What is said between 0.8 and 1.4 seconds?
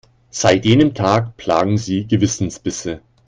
Tag